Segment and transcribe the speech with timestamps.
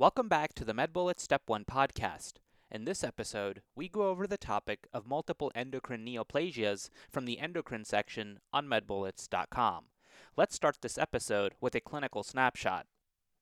[0.00, 2.34] Welcome back to the MedBullets Step 1 podcast.
[2.70, 7.84] In this episode, we go over the topic of multiple endocrine neoplasias from the endocrine
[7.84, 9.86] section on medbullets.com.
[10.36, 12.86] Let's start this episode with a clinical snapshot.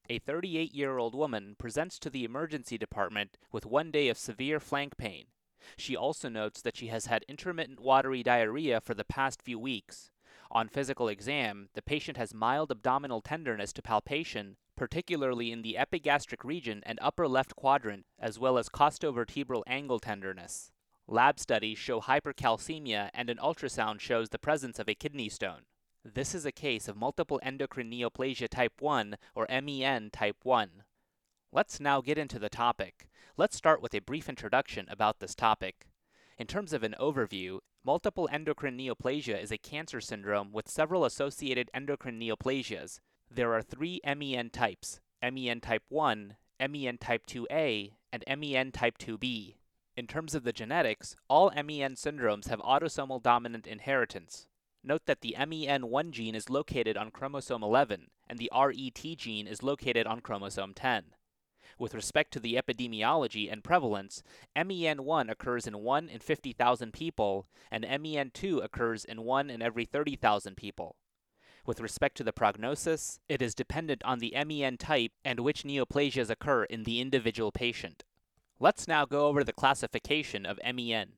[0.08, 4.58] A 38 year old woman presents to the emergency department with one day of severe
[4.58, 5.26] flank pain.
[5.76, 10.10] She also notes that she has had intermittent watery diarrhea for the past few weeks.
[10.50, 16.45] On physical exam, the patient has mild abdominal tenderness to palpation, particularly in the epigastric
[16.45, 20.71] region and upper left quadrant, as well as costovertebral angle tenderness.
[21.09, 25.62] Lab studies show hypercalcemia, and an ultrasound shows the presence of a kidney stone.
[26.05, 30.70] This is a case of multiple endocrine neoplasia type 1, or MEN type 1.
[31.53, 33.09] Let's now get into the topic.
[33.37, 35.87] Let's start with a brief introduction about this topic.
[36.39, 41.70] In terms of an overview, multiple endocrine neoplasia is a cancer syndrome with several associated
[41.73, 43.01] endocrine neoplasias.
[43.30, 49.57] There are three MEN types MEN type 1, MEN type 2A, and MEN type 2B.
[49.97, 54.47] In terms of the genetics, all MEN syndromes have autosomal dominant inheritance.
[54.84, 59.62] Note that the MEN1 gene is located on chromosome 11 and the RET gene is
[59.62, 61.15] located on chromosome 10.
[61.78, 64.22] With respect to the epidemiology and prevalence,
[64.56, 70.56] MEN1 occurs in 1 in 50,000 people, and MEN2 occurs in 1 in every 30,000
[70.56, 70.97] people.
[71.67, 76.31] With respect to the prognosis, it is dependent on the MEN type and which neoplasias
[76.31, 78.05] occur in the individual patient.
[78.61, 81.14] Let's now go over the classification of MEN.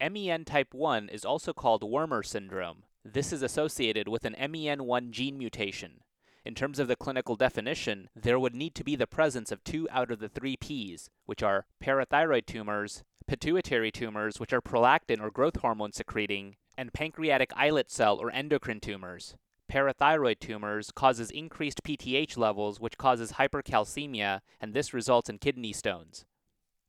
[0.00, 2.82] MEN type 1 is also called Wermer syndrome.
[3.04, 6.00] This is associated with an MEN1 gene mutation.
[6.44, 9.86] In terms of the clinical definition, there would need to be the presence of two
[9.92, 15.30] out of the three Ps, which are parathyroid tumors, pituitary tumors, which are prolactin or
[15.30, 19.36] growth hormone secreting, and pancreatic islet cell or endocrine tumors.
[19.72, 26.26] Parathyroid tumors causes increased PTH levels, which causes hypercalcemia, and this results in kidney stones.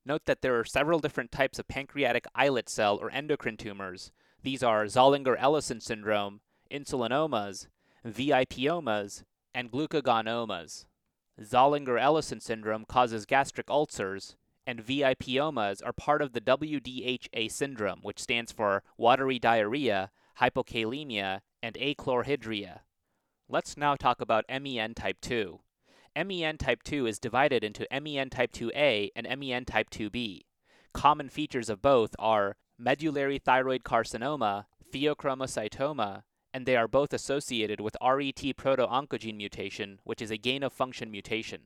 [0.05, 4.11] Note that there are several different types of pancreatic islet cell or endocrine tumors.
[4.41, 7.67] These are Zollinger Ellison syndrome, insulinomas,
[8.05, 9.23] VIPomas,
[9.55, 10.85] and glucagonomas.
[11.39, 14.35] Zollinger Ellison syndrome causes gastric ulcers,
[14.67, 21.75] and VIPomas are part of the WDHA syndrome, which stands for watery diarrhea, hypokalemia, and
[21.75, 22.79] achlorhydria.
[23.49, 25.59] Let's now talk about MEN type 2.
[26.15, 30.41] MEN type 2 is divided into MEN type 2A and MEN type 2B.
[30.93, 36.23] Common features of both are medullary thyroid carcinoma, pheochromocytoma,
[36.53, 41.09] and they are both associated with RET proto-oncogene mutation, which is a gain of function
[41.09, 41.61] mutation.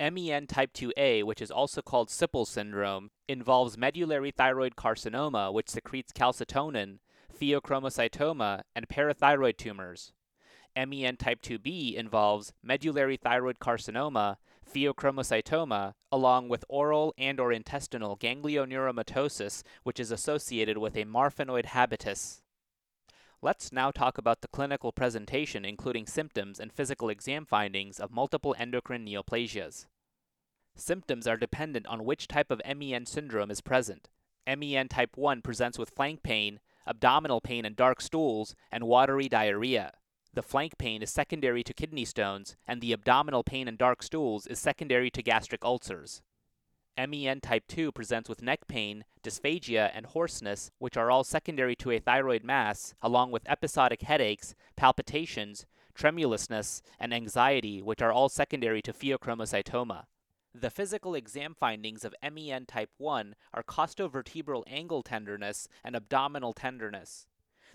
[0.00, 6.12] MEN type 2A, which is also called Sippel syndrome, involves medullary thyroid carcinoma, which secretes
[6.12, 6.98] calcitonin,
[7.42, 10.12] pheochromocytoma, and parathyroid tumors.
[10.76, 14.36] MEN type 2B involves medullary thyroid carcinoma,
[14.72, 22.42] pheochromocytoma, along with oral and or intestinal ganglioneuromatosis, which is associated with a marfanoid habitus.
[23.42, 28.54] Let's now talk about the clinical presentation, including symptoms and physical exam findings of multiple
[28.56, 29.86] endocrine neoplasias.
[30.76, 34.08] Symptoms are dependent on which type of MEN syndrome is present.
[34.46, 39.92] MEN type 1 presents with flank pain, abdominal pain and dark stools, and watery diarrhea.
[40.34, 44.46] The flank pain is secondary to kidney stones, and the abdominal pain and dark stools
[44.46, 46.22] is secondary to gastric ulcers.
[46.96, 51.90] MEN type 2 presents with neck pain, dysphagia, and hoarseness, which are all secondary to
[51.90, 58.82] a thyroid mass, along with episodic headaches, palpitations, tremulousness, and anxiety, which are all secondary
[58.82, 60.04] to pheochromocytoma.
[60.54, 67.26] The physical exam findings of MEN type 1 are costovertebral angle tenderness and abdominal tenderness.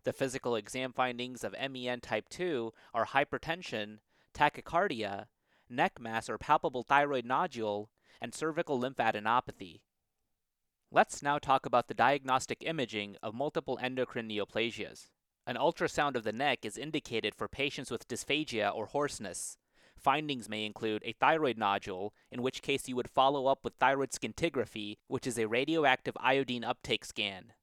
[0.04, 3.98] The physical exam findings of MEN type 2 are hypertension,
[4.34, 5.26] tachycardia,
[5.68, 7.90] neck mass or palpable thyroid nodule,
[8.22, 9.82] and cervical lymphadenopathy.
[10.92, 15.10] Let's now talk about the diagnostic imaging of multiple endocrine neoplasias.
[15.48, 19.58] An ultrasound of the neck is indicated for patients with dysphagia or hoarseness.
[19.98, 24.12] Findings may include a thyroid nodule, in which case you would follow up with thyroid
[24.12, 27.54] scintigraphy, which is a radioactive iodine uptake scan.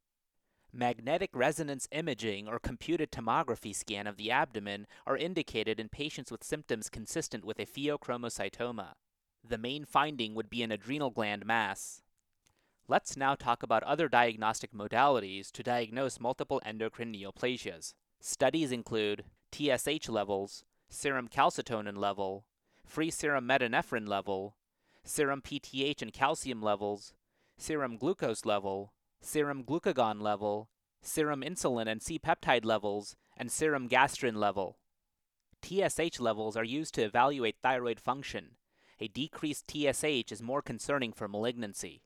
[0.72, 6.42] Magnetic resonance imaging or computed tomography scan of the abdomen are indicated in patients with
[6.42, 8.94] symptoms consistent with a pheochromocytoma.
[9.48, 12.02] The main finding would be an adrenal gland mass.
[12.88, 17.94] Let's now talk about other diagnostic modalities to diagnose multiple endocrine neoplasias.
[18.20, 20.64] Studies include TSH levels,
[20.94, 22.44] serum calcitonin level,
[22.84, 24.56] free serum metanephrine level,
[25.02, 27.12] serum PTH and calcium levels,
[27.58, 30.68] serum glucose level, serum glucagon level,
[31.02, 34.78] serum insulin and C peptide levels, and serum gastrin level.
[35.62, 38.56] TSH levels are used to evaluate thyroid function.
[39.00, 42.04] a decreased TSH is more concerning for malignancy.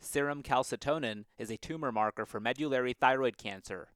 [0.00, 3.88] Serum calcitonin is a tumor marker for medullary thyroid cancer.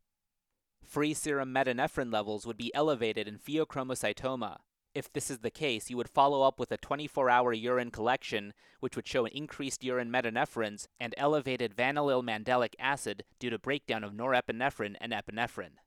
[0.85, 4.59] Free serum metanephrine levels would be elevated in pheochromocytoma.
[4.93, 8.53] If this is the case, you would follow up with a 24 hour urine collection,
[8.81, 14.03] which would show an increased urine metanephrines and elevated vanillyl mandelic acid due to breakdown
[14.03, 15.79] of norepinephrine and epinephrine.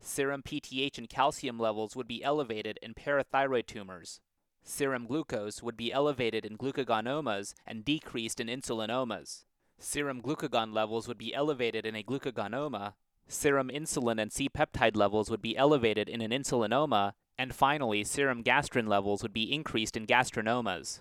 [0.00, 4.20] Serum PTH and calcium levels would be elevated in parathyroid tumors.
[4.62, 9.44] Serum glucose would be elevated in glucagonomas and decreased in insulinomas.
[9.78, 12.94] Serum glucagon levels would be elevated in a glucagonoma.
[13.26, 17.12] Serum insulin and C peptide levels would be elevated in an insulinoma.
[17.36, 21.00] And finally, serum gastrin levels would be increased in gastrinomas.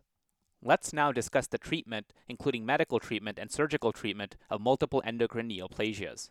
[0.64, 6.30] Let's now discuss the treatment, including medical treatment and surgical treatment, of multiple endocrine neoplasias.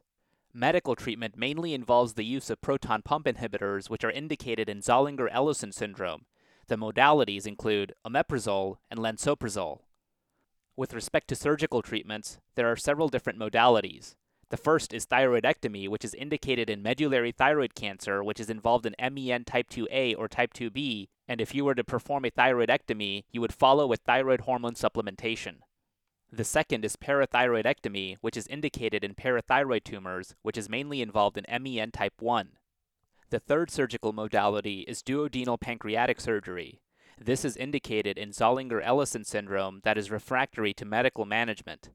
[0.55, 5.29] Medical treatment mainly involves the use of proton pump inhibitors, which are indicated in Zollinger
[5.31, 6.25] Ellison syndrome.
[6.67, 9.81] The modalities include omeprazole and lansoprazole.
[10.77, 14.15] With respect to surgical treatments, there are several different modalities.
[14.53, 18.95] The first is thyroidectomy, which is indicated in medullary thyroid cancer, which is involved in
[19.15, 23.41] MEN type 2A or type 2B, and if you were to perform a thyroidectomy, you
[23.41, 25.61] would follow with thyroid hormone supplementation.
[26.31, 31.63] The second is parathyroidectomy, which is indicated in parathyroid tumors, which is mainly involved in
[31.63, 32.51] MEN type 1.
[33.31, 36.83] The third surgical modality is duodenal pancreatic surgery.
[37.19, 41.89] This is indicated in Zollinger Ellison syndrome that is refractory to medical management.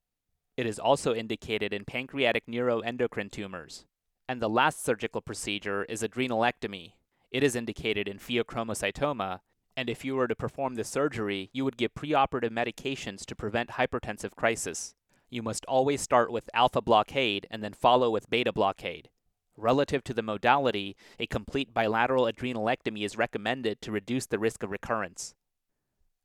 [0.57, 3.86] It is also indicated in pancreatic neuroendocrine tumors.
[4.27, 6.94] And the last surgical procedure is adrenalectomy.
[7.30, 9.42] It is indicated in pheochromocytoma,
[9.75, 13.71] and if you were to perform the surgery, you would give preoperative medications to prevent
[13.71, 14.95] hypertensive crisis.
[15.30, 19.09] You must always start with alpha blockade and then follow with beta blockade.
[19.56, 24.71] Relative to the modality, a complete bilateral adrenalectomy is recommended to reduce the risk of
[24.71, 25.36] recurrence.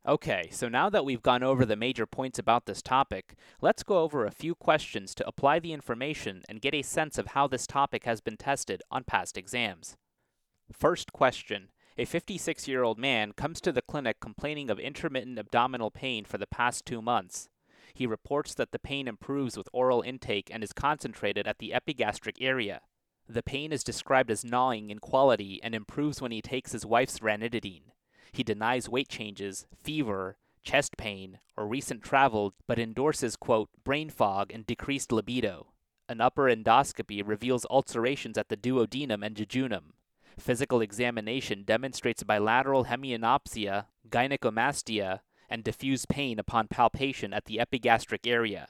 [0.05, 3.99] Okay, so now that we've gone over the major points about this topic, let's go
[3.99, 7.69] over a few questions to apply the information and get a sense of how this
[7.69, 9.97] topic has been tested on past exams.
[10.73, 15.93] First question A 56 year old man comes to the clinic complaining of intermittent abdominal
[15.93, 17.49] pain for the past two months.
[17.95, 22.39] He reports that the pain improves with oral intake and is concentrated at the epigastric
[22.41, 22.81] area.
[23.29, 27.21] The pain is described as gnawing in quality and improves when he takes his wife's
[27.21, 27.93] ranitidine.
[28.33, 34.53] He denies weight changes, fever, chest pain, or recent travel, but endorses, quote, brain fog
[34.53, 35.69] and decreased libido.
[36.09, 39.93] An upper endoscopy reveals ulcerations at the duodenum and jejunum.
[40.39, 45.21] Physical examination demonstrates bilateral hemianopsia, gynecomastia,
[45.51, 48.69] and diffuse pain upon palpation at the epigastric area.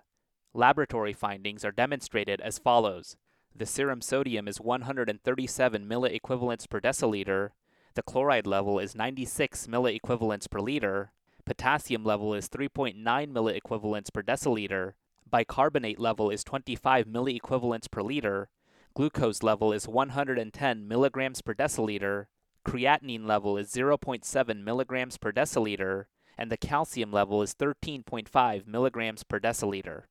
[0.53, 3.17] Laboratory findings are demonstrated as follows
[3.55, 7.51] the serum sodium is 137 milliequivalents per deciliter.
[7.95, 11.13] The chloride level is 96 milliequivalents per liter.
[11.45, 14.95] Potassium level is 3.9 milliequivalents per deciliter.
[15.31, 18.49] Bicarbonate level is 25 milliequivalents per liter.
[18.95, 22.27] Glucose level is 110 milligrams per deciliter.
[22.67, 26.05] Creatinine level is 0.7 milligrams per deciliter.
[26.39, 30.05] And the calcium level is 13.5 milligrams per deciliter.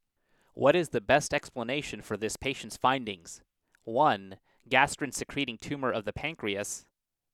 [0.53, 3.41] What is the best explanation for this patient's findings?
[3.85, 4.37] 1.
[4.69, 6.85] Gastrin secreting tumor of the pancreas.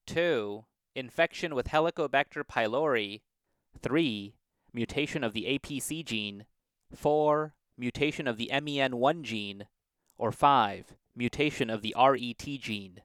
[0.07, 0.65] 2.
[0.95, 3.21] Infection with Helicobacter pylori.
[3.79, 4.33] 3.
[4.73, 6.45] Mutation of the APC gene.
[6.95, 7.53] 4.
[7.77, 9.67] Mutation of the MEN1 gene.
[10.17, 10.95] Or 5.
[11.15, 13.01] Mutation of the RET gene.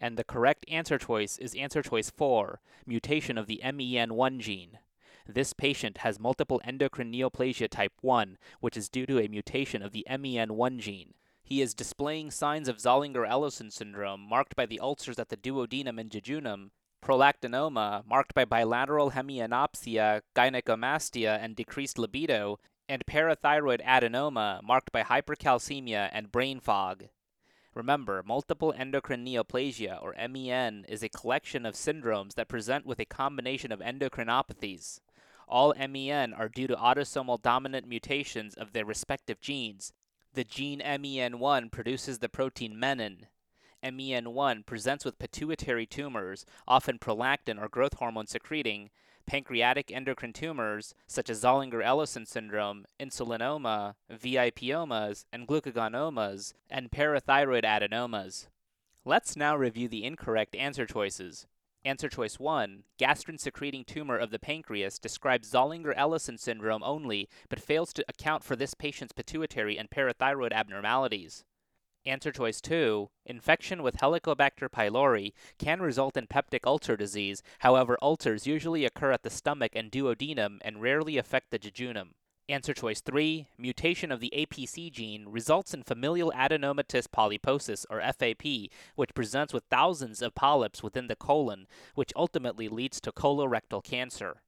[0.00, 4.78] and the correct answer choice is answer choice 4, mutation of the MEN1 gene.
[5.26, 9.92] This patient has multiple endocrine neoplasia type 1, which is due to a mutation of
[9.92, 11.14] the MEN1 gene.
[11.48, 15.98] He is displaying signs of Zollinger Ellison syndrome, marked by the ulcers at the duodenum
[15.98, 24.92] and jejunum, prolactinoma, marked by bilateral hemianopsia, gynecomastia, and decreased libido, and parathyroid adenoma, marked
[24.92, 27.04] by hypercalcemia and brain fog.
[27.72, 33.06] Remember, multiple endocrine neoplasia, or MEN, is a collection of syndromes that present with a
[33.06, 35.00] combination of endocrinopathies.
[35.48, 39.94] All MEN are due to autosomal dominant mutations of their respective genes.
[40.34, 43.26] The gene MEN1 produces the protein menin.
[43.82, 48.90] MEN1 presents with pituitary tumors, often prolactin or growth hormone secreting,
[49.26, 58.48] pancreatic endocrine tumors such as Zollinger Ellison syndrome, insulinoma, VIPomas, and glucagonomas, and parathyroid adenomas.
[59.04, 61.46] Let's now review the incorrect answer choices.
[61.84, 67.60] Answer choice 1, gastrin secreting tumor of the pancreas, describes Zollinger Ellison syndrome only, but
[67.60, 71.44] fails to account for this patient's pituitary and parathyroid abnormalities.
[72.04, 78.46] Answer choice 2 Infection with Helicobacter pylori can result in peptic ulcer disease, however, ulcers
[78.46, 82.14] usually occur at the stomach and duodenum and rarely affect the jejunum.
[82.50, 88.70] Answer choice 3 Mutation of the APC gene results in familial adenomatous polyposis, or FAP,
[88.94, 94.40] which presents with thousands of polyps within the colon, which ultimately leads to colorectal cancer.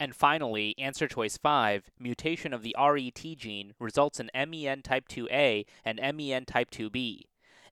[0.00, 5.64] And finally, answer choice 5, mutation of the RET gene results in MEN type 2A
[5.84, 7.20] and MEN type 2B.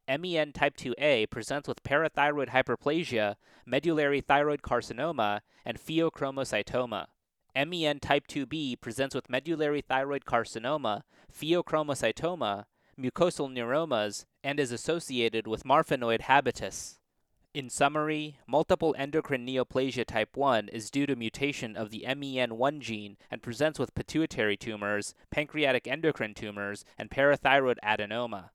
[0.08, 3.34] MEN type 2A presents with parathyroid hyperplasia,
[3.66, 7.06] medullary thyroid carcinoma, and pheochromocytoma.
[7.54, 12.64] MEN type 2B presents with medullary thyroid carcinoma, pheochromocytoma,
[12.98, 16.98] mucosal neuromas, and is associated with marfanoid habitus.
[17.54, 23.18] In summary, multiple endocrine neoplasia type 1 is due to mutation of the MEN1 gene
[23.30, 28.50] and presents with pituitary tumors, pancreatic endocrine tumors, and parathyroid adenoma.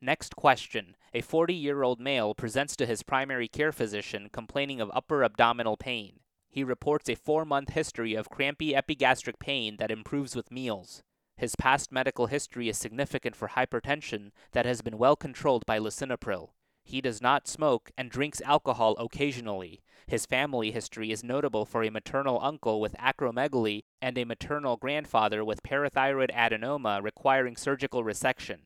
[0.00, 0.96] Next question.
[1.14, 5.76] A 40 year old male presents to his primary care physician complaining of upper abdominal
[5.76, 6.18] pain.
[6.54, 11.02] He reports a four month history of crampy epigastric pain that improves with meals.
[11.36, 16.50] His past medical history is significant for hypertension that has been well controlled by lisinopril.
[16.84, 19.82] He does not smoke and drinks alcohol occasionally.
[20.06, 25.44] His family history is notable for a maternal uncle with acromegaly and a maternal grandfather
[25.44, 28.58] with parathyroid adenoma requiring surgical resection.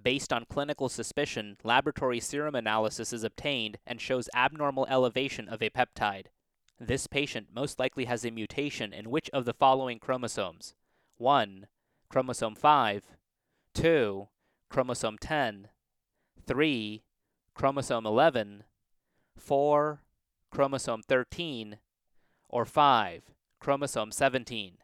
[0.00, 5.70] Based on clinical suspicion, laboratory serum analysis is obtained and shows abnormal elevation of a
[5.70, 6.26] peptide.
[6.84, 10.74] This patient most likely has a mutation in which of the following chromosomes?
[11.16, 11.66] 1.
[12.08, 13.04] Chromosome 5,
[13.74, 14.28] 2.
[14.68, 15.68] Chromosome 10,
[16.46, 17.02] 3
[17.54, 18.64] chromosome 11,
[19.36, 20.02] 4,
[20.50, 21.78] chromosome 13,
[22.48, 23.22] or 5,
[23.60, 24.78] chromosome 17.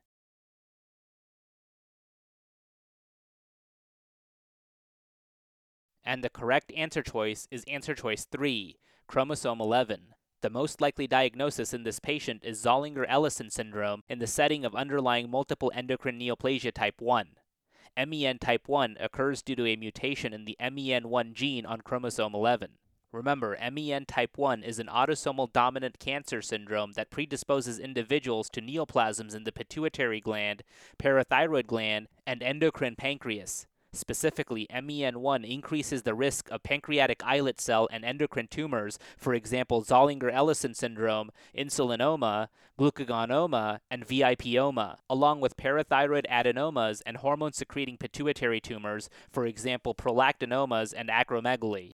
[6.05, 10.15] And the correct answer choice is answer choice 3, chromosome 11.
[10.41, 14.73] The most likely diagnosis in this patient is Zollinger Ellison syndrome in the setting of
[14.73, 17.31] underlying multiple endocrine neoplasia type 1.
[18.07, 22.79] MEN type 1 occurs due to a mutation in the MEN1 gene on chromosome 11.
[23.11, 29.35] Remember, MEN type 1 is an autosomal dominant cancer syndrome that predisposes individuals to neoplasms
[29.35, 30.63] in the pituitary gland,
[31.03, 33.67] parathyroid gland, and endocrine pancreas.
[33.93, 40.31] Specifically, MEN1 increases the risk of pancreatic islet cell and endocrine tumors, for example, Zollinger
[40.31, 49.09] Ellison syndrome, insulinoma, glucagonoma, and VIPoma, along with parathyroid adenomas and hormone secreting pituitary tumors,
[49.31, 51.93] for example, prolactinomas and acromegaly.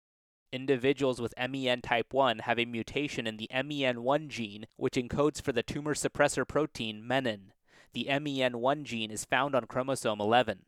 [0.54, 5.52] Individuals with MEN type 1 have a mutation in the MEN1 gene, which encodes for
[5.52, 7.52] the tumor suppressor protein menin.
[7.94, 10.64] The MEN1 gene is found on chromosome 11.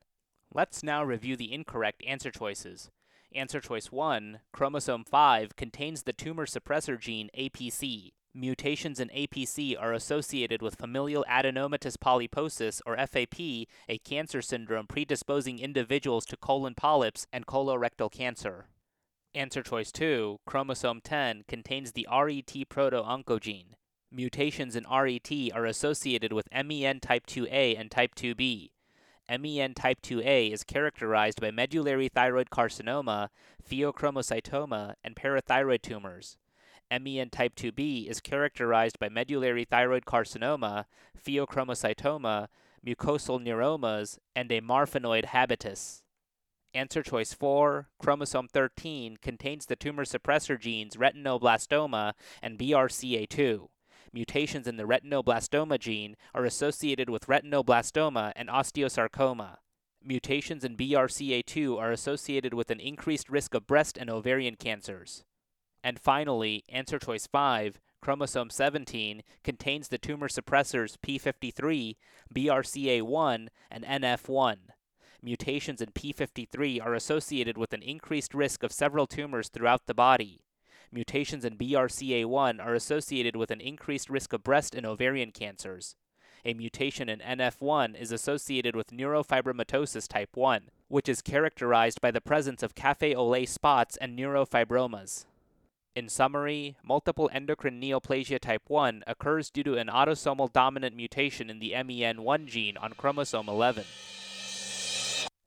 [0.56, 2.92] Let's now review the incorrect answer choices.
[3.34, 8.12] Answer choice 1, chromosome 5, contains the tumor suppressor gene APC.
[8.36, 15.58] Mutations in APC are associated with familial adenomatous polyposis, or FAP, a cancer syndrome predisposing
[15.58, 18.68] individuals to colon polyps and colorectal cancer.
[19.34, 23.74] Answer choice 2, chromosome 10, contains the RET proto-oncogene.
[24.12, 28.70] Mutations in RET are associated with MEN type 2A and type 2B.
[29.40, 33.30] MEN type 2A is characterized by medullary thyroid carcinoma,
[33.68, 36.38] pheochromocytoma, and parathyroid tumors.
[36.92, 40.86] MEN type 2B is characterized by medullary thyroid carcinoma,
[41.26, 42.48] pheochromocytoma,
[42.86, 46.04] mucosal neuromas, and a marfanoid habitus.
[46.76, 53.70] Answer choice 4, chromosome 13, contains the tumor suppressor genes retinoblastoma and BRCA2
[54.14, 59.58] mutations in the retinoblastoma gene are associated with retinoblastoma and osteosarcoma.
[60.04, 65.24] Mutations in BRCA2 are associated with an increased risk of breast and ovarian cancers.
[65.84, 71.96] And finally, answer choice 5, chromosome 17, contains the tumor suppressors P53,
[72.34, 74.58] BRCA1, and NF1.
[75.22, 80.42] Mutations in P53 are associated with an increased risk of several tumors throughout the body
[80.94, 85.96] mutations in BRCA1 are associated with an increased risk of breast and ovarian cancers.
[86.46, 92.22] A mutation in NF1 is associated with neurofibromatosis type 1, which is characterized by the
[92.22, 95.26] presence of cafe au lait spots and neurofibromas.
[95.96, 101.60] In summary, multiple endocrine neoplasia type 1 occurs due to an autosomal dominant mutation in
[101.60, 103.86] the MEN1 gene on chromosome 11.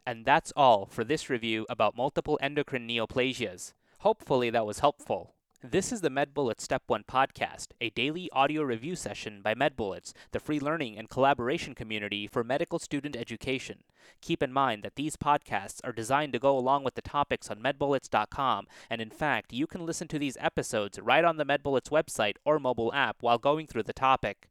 [0.07, 3.75] And that's all for this review about multiple endocrine neoplasias.
[3.99, 5.36] Hopefully that was helpful.
[5.65, 10.39] This is the MedBullets Step 1 podcast, a daily audio review session by MedBullets, the
[10.39, 13.79] free learning and collaboration community for medical student education.
[14.21, 17.63] Keep in mind that these podcasts are designed to go along with the topics on
[17.63, 22.37] medbullets.com, and in fact, you can listen to these episodes right on the MedBullets website
[22.45, 24.51] or mobile app while going through the topic.